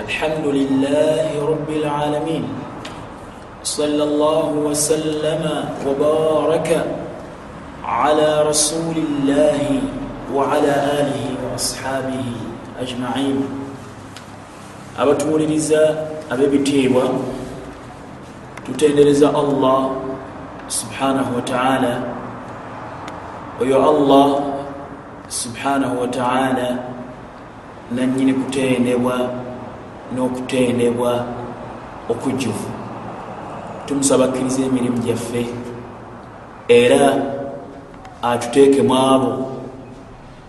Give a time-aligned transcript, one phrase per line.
[0.00, 2.44] الحمد لله رب العالمين
[3.64, 5.42] صلى الله وسلم
[5.86, 6.70] وبارك
[7.84, 9.58] على رسول الله
[10.34, 12.26] وعلى آله وأصحابه
[12.80, 13.40] أجمعين
[14.98, 15.96] abatuwuliriza
[16.30, 17.02] ab'ebitiibwa
[18.66, 19.90] tutendereza allah
[20.68, 22.02] subhanahu wataala
[23.62, 24.28] oyo allah
[25.28, 26.78] subhanahu wataala
[27.96, 29.30] nanyini kutendebwa
[30.14, 31.12] n'okutendebwa
[32.08, 32.68] okujjuvu.
[33.86, 35.46] Tumusaba akkiriza emirimu gyaffe
[36.68, 37.02] era
[38.22, 39.32] atuteekemu abo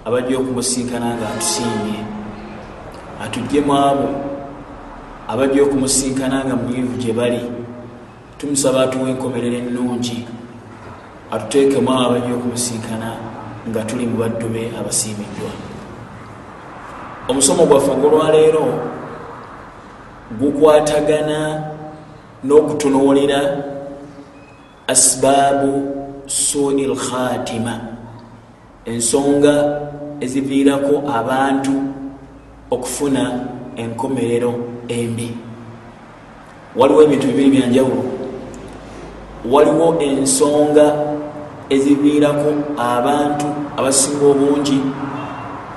[0.06, 2.00] abajja okumusinkana nga atusiimye.
[3.24, 4.08] Atuggyemu abo
[5.28, 7.42] abajja okumusinkana nga munyirivu gye bali.
[8.38, 10.28] Tumusaba atuwa enkomerero ennungi.
[11.32, 13.10] Atuteekemu abo abajja okumusinkana
[13.70, 15.52] nga tuli mu baddu be abasiimiddwa.
[17.30, 18.66] Omusomo gwaffe ogwolwaleero
[20.40, 21.64] gukwatagana
[22.44, 23.42] n'okutunuulira
[24.88, 25.72] asibaabu
[26.26, 27.80] sui lkhatima
[28.86, 29.82] ensonga
[30.20, 31.72] eziviirako abantu
[32.72, 33.24] okufuna
[33.76, 34.54] enkomerero
[34.88, 35.30] embi.
[36.76, 38.04] Waliwo ebintu bibiri byanjawulo.
[39.52, 40.86] Waliwo ensonga
[41.70, 43.46] eziviirako abantu
[43.78, 44.80] abasinga obungi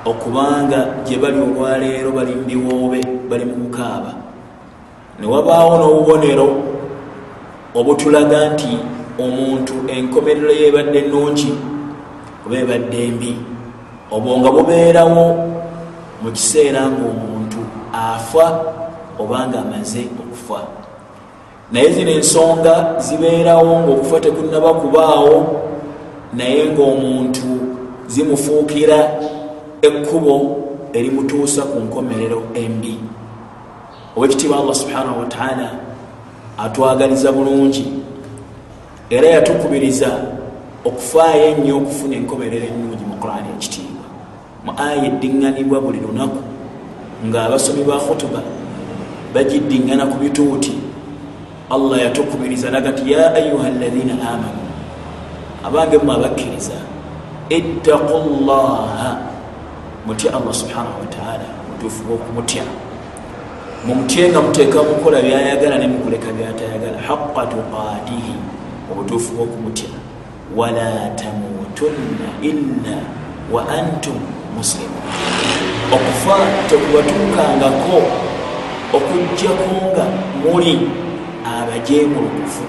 [0.05, 3.01] okubanga gye bali olwaleero bali mubiwoobe
[3.31, 4.24] bali mu kukaaba
[5.21, 6.49] newabaawo n'obubonero
[7.79, 8.73] obutulaga nti
[9.25, 11.53] omuntu enkomerero yebadde ennungi
[12.45, 13.33] oba ebadde embi
[14.15, 15.25] obwo nga bubeerawo
[16.23, 17.61] mu kiseera ngaomuntu
[17.93, 18.47] afa
[19.19, 20.61] obanga amaze okufa.
[21.73, 25.37] Naye zino ensonga zibeerawo ngaokufa tekunaba kubaawo
[26.33, 27.49] naye ngaomuntu
[28.07, 28.99] zimufuukira
[29.83, 30.35] ekkubo
[30.93, 32.99] erimutuusa ku nkomerero embi
[34.17, 35.71] owekitiibwa allah subhanahu wataala
[36.59, 37.93] atwagaliza bulungi.
[39.11, 40.09] Era yatukubiriza
[40.85, 44.05] okufaayo ennyo okufuna enkomerero ennungi mu qurani ekitiibwa.
[44.65, 46.39] Mu aya eddiŋŋanibwa buli lunaku
[47.27, 48.41] ngaabasomi ba khutuba
[49.35, 50.73] bagiddiŋŋana ku bituuti
[51.71, 54.63] allah yatukubiriza naga nti ya ayuha alaina amanu
[55.65, 56.77] abange mu abakkiriza
[57.49, 59.11] ittaqu llaha
[60.07, 62.63] mutya allah subhanahu wataala mutuufu bwokumutya
[63.87, 68.35] mumutye nga muteeka mukola byayagala ne mukuleka byatayagala haqa tuqatihi
[68.91, 69.93] obutuufu bwokumutya.
[70.57, 72.97] Wala tamutunna illa
[73.53, 74.19] wa antum
[74.57, 75.05] muslimun.
[75.93, 76.37] Okufa
[76.69, 77.99] tekubatuukangako
[78.97, 80.05] okugjako nga
[80.43, 80.81] muli
[81.45, 82.65] abajeemulukufu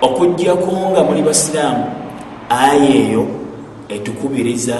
[0.00, 1.84] okugjako nga muli basiraamu
[2.48, 3.26] aya eyo
[3.88, 4.76] etukubiriza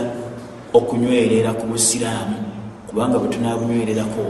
[0.72, 2.36] okunywerera ku busiraamu
[2.88, 4.24] kubanga bwe tunabunywererako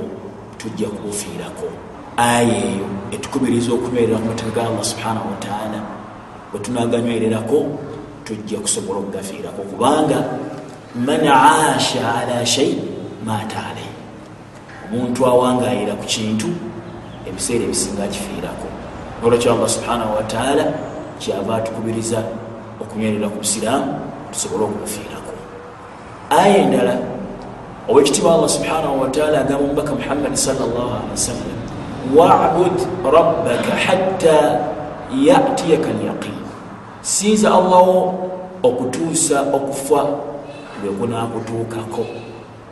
[0.65, 1.69] tujja kubufiirako
[2.17, 5.79] aya eyo etukubiriza okunywerera ku mateeka ga allah subhanahu wataala
[6.51, 7.59] bwe tunaganywererako
[8.25, 9.63] tujja kusobola okugafiirako.
[9.63, 10.19] Kubanga
[11.07, 12.81] man aasha ala shai
[13.27, 13.91] maata alai
[14.89, 16.49] omuntu awangayira ku kintu
[17.29, 18.67] ebiseera ebisinga akifiirako
[19.21, 20.65] nolwekyo allah subhanahu wataala
[21.21, 22.25] kyava atukubiriza
[22.81, 24.01] okunywerera ku busiraamu
[24.33, 25.33] tusobole okumufiirako
[26.31, 27.14] aya endala
[27.89, 31.59] owekitiibwa allah subhanahu wataala agamba omubaka muhammadi salllah wasallam
[32.17, 34.61] wabud rabbaka hatta
[35.13, 36.37] yatiyaka lyaqin
[37.03, 38.15] sinza allawo
[38.63, 40.07] okutuusa okufa
[40.85, 42.07] lwekunakutuukako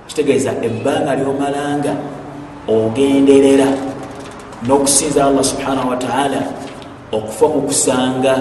[0.06, 1.92] kitegeeza ebbanga lyomalanga
[2.68, 3.68] ogenderera
[4.66, 6.40] n'okusinza allah subhanahu wataala
[7.12, 8.34] okufa kukusanga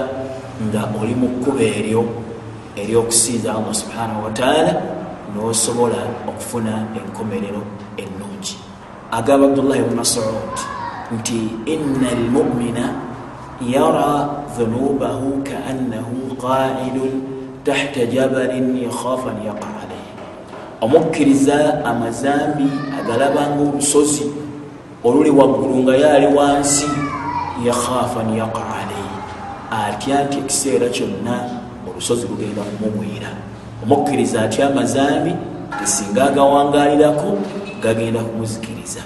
[0.68, 2.04] nga oli mu kkuba eryo
[2.76, 5.01] eryokusinza allah subhanahu wataala
[5.34, 7.62] nosobola okufuna enkomerero
[7.96, 8.56] ennungi.
[9.10, 10.54] Agamba abdullahi bnu masud
[11.12, 12.86] nti ina almumina
[13.60, 17.22] yara dhunubahu kaannahu qaidun
[17.64, 20.12] tahta jabalin yakhafa an yaqa alayhi.
[20.80, 24.26] Omukkiriza amazambi agalabanga olusozi
[25.04, 26.88] oluli waggulu nga yaali wansi
[27.64, 29.18] yakhafa an yaqa alayhi.
[29.72, 31.48] Atya nti ekiseera kyonna
[31.88, 33.51] olusozi lugenda kumumwira
[33.82, 35.32] omukkiriza atya amazambi
[35.78, 37.38] tesinga agawangalirako
[37.82, 39.00] gagenda kumuzikiriza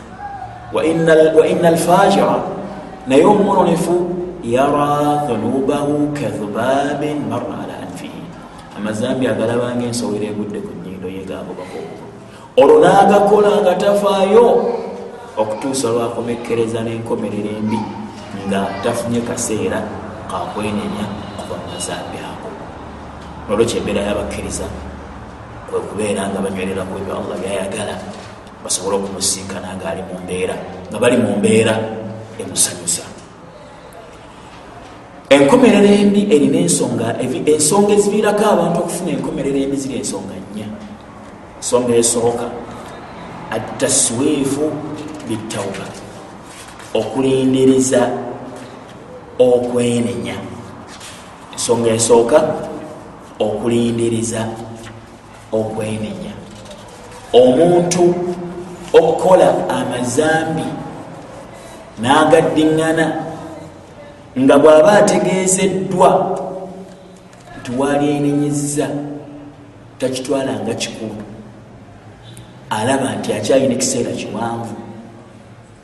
[0.73, 0.87] wa
[1.46, 2.37] ina alfajira
[3.06, 3.94] naye omumononefu
[4.43, 8.23] yara dhunubahu kadhubabin mara ala anfihi.
[8.78, 11.78] Amazambi agalabanga ensowera egudde ku nyindo yegagobako
[12.56, 14.46] olwo naagakola nga tafaayo
[15.37, 17.81] okutuusa lwakomekkereza n'enkomerero embi
[18.49, 19.81] nga tafunye kaseera
[20.31, 21.06] kakwenenya
[21.38, 22.35] kuva mazambi ago
[23.48, 24.66] nolwekyo embeera yabakkiriza
[25.70, 27.94] kwekubeera nga banywerera ku ebyo allah byayagala
[28.62, 30.54] basobole okumusinkana ngaali mumbeera
[30.90, 31.75] nga bali mu mbeera
[32.38, 33.04] emusanyusa.
[35.31, 40.69] Enkomerero embi erina ensonga ensonga eziviirako abantu okufuna enkomerero embi ziri ensonga nnya.
[41.58, 42.46] Ensonga esooka
[43.50, 44.66] ataswifu
[45.28, 45.87] bitauba
[46.94, 48.02] okulindiriza
[49.38, 50.37] okwenenya
[51.54, 52.38] ensonga esooka
[53.38, 54.48] okulindiriza
[55.52, 56.32] okwenenya.
[57.32, 58.14] Omuntu
[58.92, 60.68] okukola amazambi
[62.00, 63.06] n'agaddiŋŋana
[64.40, 66.10] nga bw'aba ategeezeddwa
[67.60, 68.88] nti waali enenyeza
[69.98, 71.24] takitwala nga kikulu.
[72.70, 74.74] Alaba nti akyalina ekiseera kiwanvu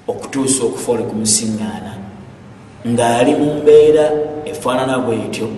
[0.09, 1.93] okutuusa okufa ole kumusiŋŋaana
[2.87, 4.07] ng'ali mu mbeera
[4.45, 5.49] efaanana bwetyo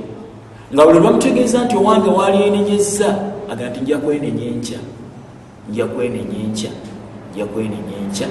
[0.72, 3.18] nga buli lwamutegeeza nti owange waali enenyeza
[3.52, 4.78] aga nti nja kwenenya enkya
[5.70, 6.70] nja kwenenya enkya
[7.34, 8.28] nja kwenenya enkya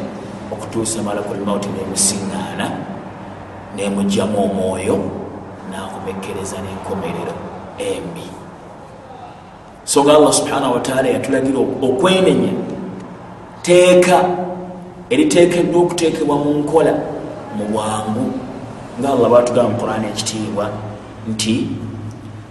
[0.52, 2.68] okutuusa malakulmauti nemusiŋŋaana
[3.76, 4.98] nemugjamu omwoyo
[5.72, 7.36] nakomekkereza nenkomerero
[7.78, 8.28] embi.
[9.86, 12.54] So nga allah subhanahu wataala yatulagira okwenenya
[13.62, 14.18] teeka
[15.10, 16.94] eriteekeddwa okuteekebwa mu nkola
[17.58, 18.26] mu bwangu.
[19.00, 20.70] Nga allah batugamba mu qurani ekitiibwa
[21.28, 21.68] nti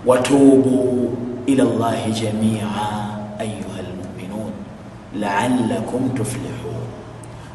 [0.06, 1.12] watuubu
[1.46, 2.68] ila llahi jamia
[3.38, 4.52] ayuha lmuminun
[5.20, 6.82] laalakum tuflihun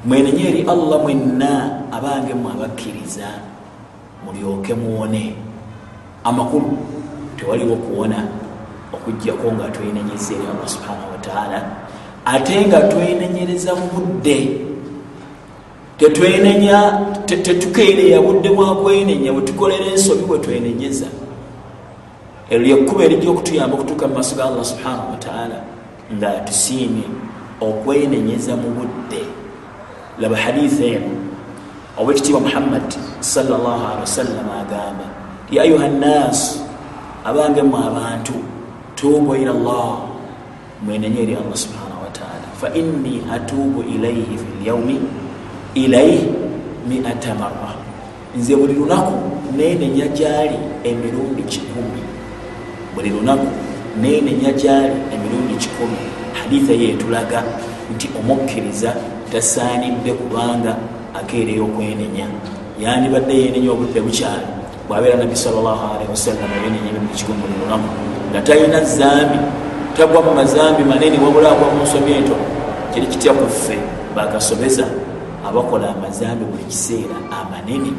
[0.05, 3.27] mwenenye eri allah mwenna abange mwe abakkiriza
[4.25, 5.35] mulyoke muwone
[6.23, 6.77] amakulu
[7.37, 8.23] tewaliwo kuwona
[8.93, 11.65] okugjako nga twenenyeza eri allah subhanahu wataala
[12.25, 14.61] ate nga twenenyereza mu budde
[15.97, 21.05] tetwenenya tetukeereya budde bwakwenenya bwetukolera ensobi bwetwenenyeza
[22.49, 25.57] ero lyekkuba erijja okutuyamba okutuuka mu maaso ga allah subhanahu wataala
[26.15, 27.03] nga tusiimye
[27.61, 29.23] okwenenyeza mu budde.
[30.19, 31.11] Laba haditha emu
[31.97, 32.87] obwekitiibwa muhammad
[33.19, 35.07] salllahalihi wasallam agamba
[35.51, 36.59] ya ayuha nnaasu
[37.25, 38.33] abange mu abantu
[38.95, 39.97] tuubu ila llah
[40.85, 44.99] mwenenye eri allah subhanahu wataala fa inni atuubu ilaihi fi lyaumi
[45.73, 46.31] ilaihi
[46.87, 47.75] miata marra.
[48.37, 49.13] Nze buli lunaku
[49.57, 52.06] nenenya gyali emirundi kikumi
[52.97, 53.45] buli lunaku
[54.01, 55.97] nenenya gyali emirundi kikumi
[56.33, 57.43] haditha yetulaga
[57.93, 58.89] nti omukkiriza
[59.31, 60.73] tasaanidde kubanga
[61.13, 62.25] akeereyo okwenenya.
[62.81, 64.47] Yandibadde yenenya obudde bukyali
[64.87, 67.89] bwabeera nabbi salllahalihi wasallam yenenya emirundi kikumi buli lunaku
[68.31, 69.39] nga talina zambi
[69.97, 72.45] tagwa mu mazambi manene wabula agwa mu nsobi entono
[72.93, 73.77] kiri kitya kuffe
[74.15, 74.85] bakasobeza
[75.47, 77.93] abakola amazambi buli kiseera amanene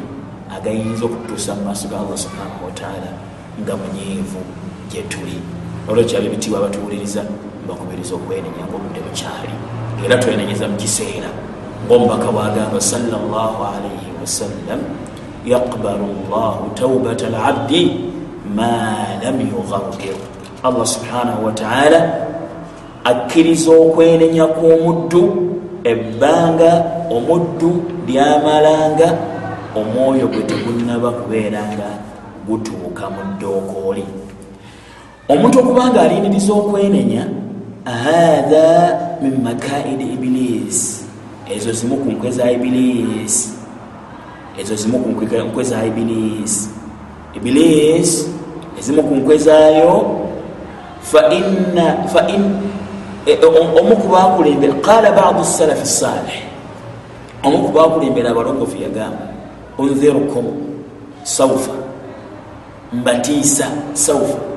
[0.55, 3.09] agayinza okutuusa mu maaso ga allah subhanahu wataala
[3.61, 4.41] nga munyeevu
[4.91, 5.37] gyetuli
[5.89, 7.21] olwekyo abebitiibwa abatuwuliriza
[7.65, 9.53] mbakubiriza okwenenya ngaobudde bukyali.
[10.05, 11.29] Era twenenyeza mu kiseera.
[11.85, 14.79] Ngaomubaka bwagamba salllah alaihi wasallam
[15.45, 18.11] yaqbalu llahu taubata labdi
[18.55, 20.15] ma lam yugargir
[20.63, 21.99] allah subhanahu wataala
[23.03, 25.23] akkiriza okwenenya kw'omuddu
[25.83, 26.71] ebbanga
[27.15, 27.71] omuddu
[28.07, 29.09] lyamalanga
[29.79, 31.89] omwoyo gwe tegunaba kubeeranga
[32.47, 34.03] gutuuka mu ddookooli
[35.29, 37.23] omuntu okubanga alindiriza okwenenya
[37.85, 41.05] hatha min makaidi ibilis
[41.55, 43.53] ezo zimu ku nkwe za ibilis
[44.61, 46.69] ezo zimu ku nkwe za ibilis
[47.37, 48.25] ibilis
[48.79, 49.93] ezimu ku nkwe zaayo
[53.79, 56.39] omu kubakulembera qala badu salafi salih
[57.43, 59.29] omu kubakulembera abalongofu yagamba
[59.77, 60.45] unzirukum
[61.23, 61.71] saufa
[62.93, 64.48] mbatiisa saufa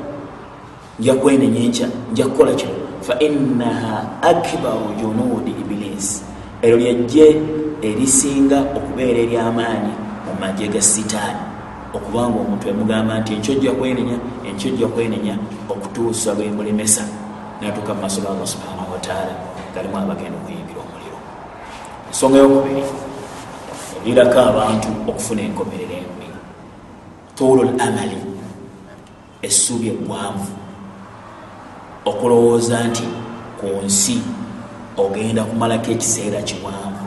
[1.03, 6.23] nja kwenenya enkya nja kukola kino fainaha akbaru junudi ibilis
[6.63, 7.43] ero lyajje
[7.83, 9.95] erisinga okubeera eryamaanyi
[10.27, 11.43] mu magye ga sitaani.
[11.95, 14.17] Okubanga omuntu emugamba nti enkyojja kwenenya
[14.49, 15.35] enkyojja kwenenya
[15.69, 17.03] okutuusa lwemulemesa
[17.61, 19.35] natuuka mumaaso ga allah subhanahu wataala
[19.75, 21.19] galimu abagenda okuyimbira omuliro.
[22.09, 22.85] Ensonga yokubiri
[23.99, 26.29] ebiirako abantu okufuna enkomerero embi.
[27.35, 28.19] Tuulu l amali
[29.43, 30.62] essuubi eggwanvu
[32.05, 33.07] okulowooza nti
[33.61, 34.19] ku nsi
[34.97, 37.07] ogenda kumalako ekiseera kiwanvu.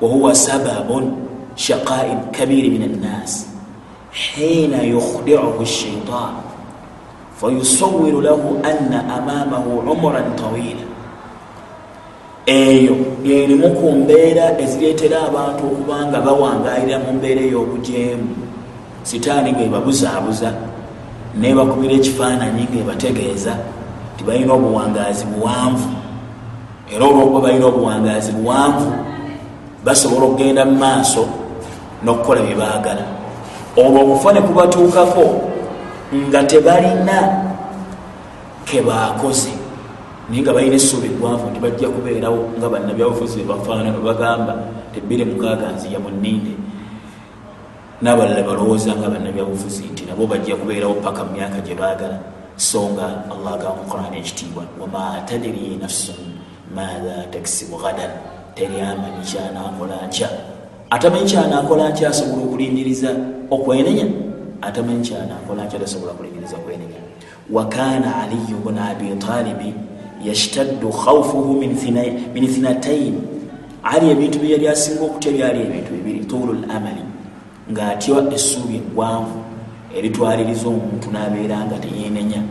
[0.00, 1.12] Wahuwa sababun
[1.54, 3.46] shaqaib kabiri min annaasi
[4.10, 6.34] hiina yukhdiuhu shaitan
[7.40, 10.86] fayusawiru lahu anna amamahu umuran tawila
[12.46, 18.28] eyo lyerimu ku mbeera ezireetera abantu okuba nga bawangaalira mu mbeera ey'obujeemu.
[19.02, 20.52] Sitaani ngaebabuzaabuza
[21.40, 23.52] nebakubira ekifaananyi ngaebategeeza
[24.28, 25.88] balina obuwangaazi buwanvu.
[26.92, 28.92] Era olwokuba balina obuwangazi buwanvu
[29.84, 31.24] basobola okugenda mu maaso
[32.04, 33.04] n'okukola bye baagala.
[33.76, 35.24] Olwo okufa ne kubatuukako
[36.28, 37.18] nga tebalina
[38.64, 39.52] kebaakoze
[40.28, 44.54] naye nga balina essuubi eggwanvu nti bajja kubeerawo nga bannabyabufuzi bebafaana nebagamba
[44.92, 46.52] tebbiri mukaaga nzija mu nninde.
[48.02, 53.22] N'abalala balowooza nga bannabyabufuzi nti nabo bajja kubeerawo paka mu myaka gye baagala so nga
[53.30, 56.42] allah agamba mu qurani ekitiibwa wama tadiri nafsun
[56.74, 58.10] maatha takisibu gadan
[58.58, 60.28] teryamanyi kyanakola nkya.
[60.90, 63.10] Atamanyi kyanakola nkya asobola okulindiriza
[63.50, 64.06] okwenenya?
[64.62, 66.98] Atamanyi kyanakola nkya tasobola kulindiriza kwenenya
[67.50, 69.74] wakana aliyu bnu abi talibi
[70.24, 71.54] yashtaddu khaufuhu
[72.34, 73.14] min thinatain.
[73.82, 76.26] Ali ebintu byeyali asinga okutya byali ebintu bibiri.
[76.26, 77.06] Tulu lamali
[77.70, 79.47] ngaatya essuubi eggwanvu
[79.96, 82.42] eritwaliriza omuntu nabeera nga teyenenya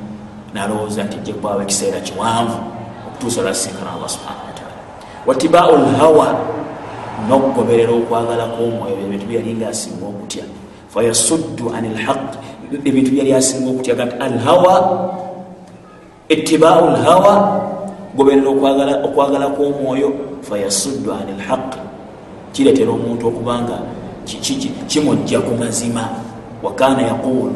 [0.54, 2.60] nalowooza nti ejja kwawa ekiseera kiwanvu
[3.08, 4.76] okutuusa lwasinkana allah subhana wataala
[5.28, 6.28] watibau lhawa
[7.30, 10.46] nokugoberera okwagala kwomwoyo ebintu byeyali nga asinga okutya.
[10.94, 12.38] Fayasuddu an lhaq
[12.86, 13.96] ebintu byeyali asinga okutya.
[13.96, 14.74] Gati alhawa
[16.30, 17.34] itibau lhawa
[18.16, 18.50] goberera
[19.08, 21.80] okwagala kwomwoyo fayasuddu an lhaqi
[22.54, 23.82] kiretera omuntu okubanga
[24.88, 26.27] kimujja ku mazima
[26.64, 27.52] wakana yaqul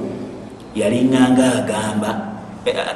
[0.75, 2.31] yalinganga agamba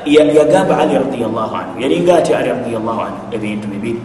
[0.06, 4.02] yagamba ali radiallah anhu yalinga atya ali radiallah anhu ebintu bibiri.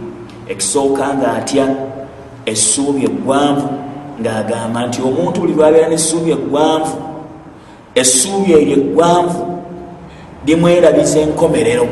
[0.48, 1.68] Ekisooka nga atya
[2.46, 3.68] essuubi eggwanvu
[4.20, 6.96] ngaagamba nti omuntu buli lwabeera nessuubi eggwanvu
[7.94, 9.62] essuubi eryo eggwanvu
[10.46, 11.88] limwerabiza enkomerero.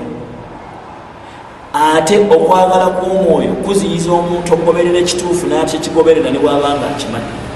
[1.72, 7.47] Ate okwagala kw'omwoyo kuziyiza omuntu okugoberera ekituufu natya ekigoberera ne bwabanga akimanyi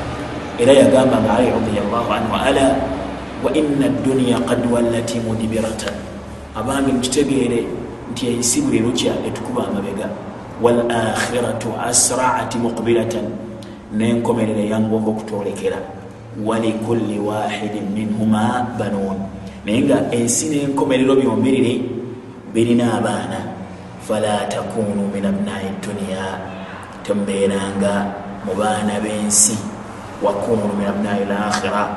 [0.62, 2.66] era yagamba nga ali radiallahu anhu ala
[3.42, 5.94] wa ina duniya kad wallati mudibiratan
[6.54, 7.66] abange mukitegeere
[8.14, 10.06] nti ensi buli lukya etukuba amabega
[10.62, 13.26] walakhiratu asraati muqbilatan
[13.98, 15.78] nenkomerera eyangwako okutolekera
[16.46, 19.18] walikulli wahidin minhuma banuun
[19.66, 21.74] naye nga ensi nenkomerero byombiriri
[22.54, 23.38] birina abaana
[24.06, 26.22] fala takunu min abnai duniya
[27.02, 27.94] tembeeranga
[28.46, 29.71] mu baana b'ensi
[30.24, 31.88] wakunu min abnai lakhira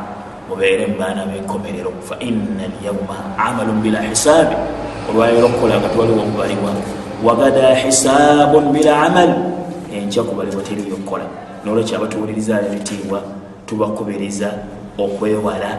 [0.49, 4.55] mubeere mu baana b'enkomerero fa ina alyauma amalun bila hisaabi
[5.09, 6.71] olwaliro okukolanga tiwaliwo okubalibwa
[7.23, 9.29] wagada hisaabun bila amal
[9.93, 11.25] enkya kubalibwa teriyo okukola
[11.65, 13.21] nolwekyo abatuwuliriza ebitiibwa
[13.65, 14.49] tubakubiriza
[14.97, 15.71] okwewala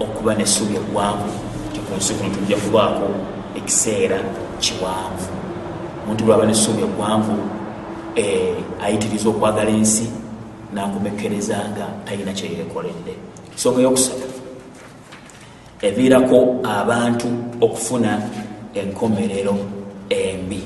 [0.00, 1.30] okuba nesubi egwanvu
[1.72, 3.08] tikunsi kuno tujja kubaako
[3.58, 4.18] ekiseera
[4.58, 5.28] kiwanvu
[6.04, 7.36] omuntu lwaba nesubi egwanvu
[8.84, 10.25] ayitiriza okwagala ensi
[10.76, 13.14] nakumekereza nga talina kyeyekoledde
[13.52, 14.26] ensonga eyokusatu
[15.86, 17.28] eviirako abantu
[17.60, 18.12] okufuna
[18.74, 19.56] enkomerero
[20.10, 20.62] embi.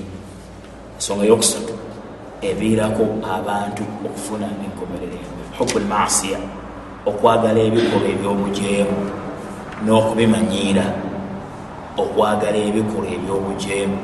[0.96, 1.74] Ensonga eyokusatu
[2.42, 3.04] eviirako
[3.36, 5.42] abantu okufuna enkomerero embi.
[5.58, 6.38] Hubu lmasiya
[7.06, 8.98] okwagala ebikolwa ebyobujeemu
[9.84, 10.86] n'okubimanyiira.
[12.02, 13.98] Okwagala ebikolwa ebyobujeemu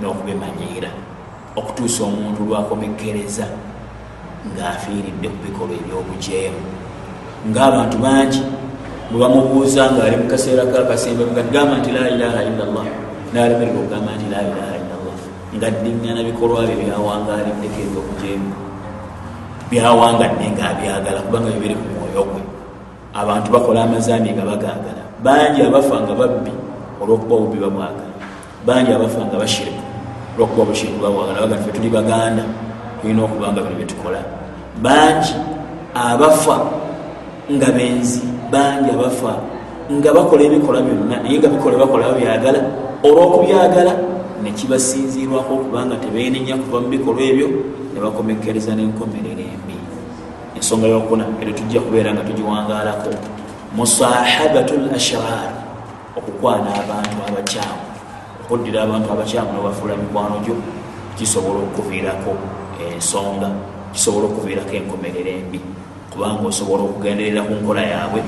[0.00, 0.90] n'okubimanyiira.
[1.56, 3.46] Okutuusa omuntu lwakomekereza
[4.52, 6.60] ng'afiiridde ku bikolwa ebyobujeemu.
[7.48, 8.42] Ng'abantu bangi
[9.08, 12.86] bwebamubuuza ngaali mu kaseera kakasembe ngagamba nti la ilaha illallah
[13.32, 15.16] nalemererwa okugamba nti la ilaha illallah
[15.54, 18.50] nga ddiŋŋana bikolwa bye byawangaliddeko ebyobujeemu.
[19.70, 22.42] Byawangadde ngaabyagala kubanga bibiri ku mwoyo gwe.
[23.14, 25.02] Abantu bakola amazambi nga bagaagala.
[25.24, 26.52] Bangi abafa nga babbi
[27.00, 28.12] olwokuba obubbi babwagala
[28.64, 29.84] bangi abafa nga bashiriku
[30.34, 32.44] olwokuba obushiriku babwagala baga fe tuli baganda
[33.04, 34.20] tulina okubanga bino byetukola
[34.80, 35.36] bangi
[35.94, 36.56] abafa
[37.52, 39.36] nga benzi bangi abafa
[39.92, 42.60] nga bakola ebikolwa byonna naye nga bikola bakola babyagala
[43.04, 43.92] olwokubyagala
[44.40, 47.48] nekibasinzirwako okubanga tebeenenya kuva mu bikolwa ebyo
[47.92, 49.76] nebakomekereza n'enkomerero embi.
[50.56, 53.12] Ensonga yokuna era tujja kubeera nga tugiwangaalako.
[53.76, 55.52] Musahabatu l ashrar
[56.16, 57.84] okukwana abantu abakyamu
[58.42, 60.56] okuddira abantu abakyamu nebafuula mikwano gyo
[61.16, 62.32] kisobola okuviirako
[62.82, 63.48] ensonga
[63.92, 65.60] kisobola okuviirako enkomerero embi.
[66.10, 68.20] Kubanga osobola okugenderera ku nkola yaabwe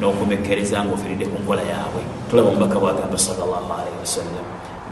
[0.00, 2.02] n'okumekereza nga ofiiridde ku nkola yaabwe.
[2.28, 4.46] Tulaba omubaka bwagamba salllahalaihi wasallam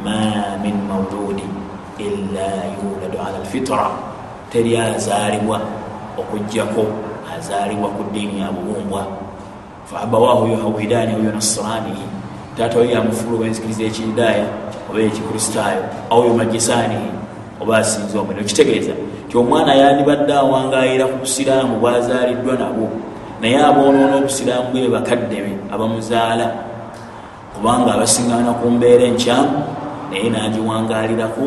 [0.05, 1.45] ma min mauludi
[2.01, 3.91] illa yuladu ala lfitra
[4.49, 5.61] teri azaalibwa
[6.17, 6.85] okugjako
[7.37, 9.07] azaalibwa ku ddiini ya bubumbwa
[9.85, 12.07] faabawahu yuhawidaani au yunasranihi
[12.57, 14.47] taata we yamufulu wenzikiriza ekiridaaya
[14.91, 17.11] oba ekikristaayo au yumajisaanihi
[17.61, 18.93] oba asinza omwene okitegeeza
[19.29, 22.89] ti omwana yandibadde awangayira ku busiraamu bwazaaliddwa nabwo.
[23.41, 26.47] Naye aboonoona obusiraamu bwe bakadde be abamuzaala
[27.55, 29.57] kubanga abasiŋgaana ku mbeera enkyamu
[30.11, 31.45] naye nagiwangalirako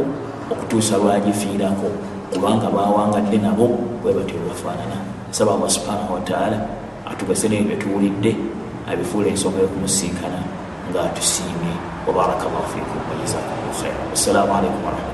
[0.52, 1.88] okutuusa lwagifiirako
[2.34, 3.66] kubanga bawangadde nabo
[4.02, 4.98] bwe batyo webafaanana
[5.30, 6.58] nsaba allah subhanahu wataala
[7.12, 8.32] atugase neyo byetuwulidde
[8.92, 10.40] abifuula ensonga yokumusinkana
[10.90, 11.74] nga atusiimye
[12.08, 15.13] wabaraka llahu fikum wajazakum lkhair wassalamu alaikum warahmatullah